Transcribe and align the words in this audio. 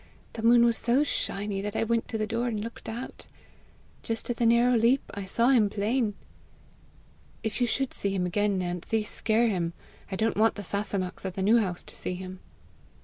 The 0.33 0.41
moon 0.41 0.65
was 0.65 0.77
so 0.79 1.03
shiny 1.03 1.61
that 1.61 1.75
I 1.75 1.83
went 1.83 2.07
to 2.07 2.17
the 2.17 2.25
door 2.25 2.47
and 2.47 2.59
looked 2.63 2.89
out. 2.89 3.27
Just 4.01 4.31
at 4.31 4.37
the 4.37 4.47
narrow 4.47 4.75
leap, 4.75 5.03
I 5.13 5.25
saw 5.25 5.49
him 5.49 5.69
plain." 5.69 6.15
"If 7.43 7.61
you 7.61 7.67
should 7.67 7.93
see 7.93 8.09
him 8.15 8.25
again, 8.25 8.57
Nancy, 8.57 9.03
scare 9.03 9.47
him. 9.47 9.73
I 10.11 10.15
don't 10.15 10.37
want 10.37 10.55
the 10.55 10.63
Sasunnachs 10.63 11.23
at 11.23 11.35
the 11.35 11.43
New 11.43 11.59
House 11.59 11.83
to 11.83 11.95
see 11.95 12.15
him." 12.15 12.39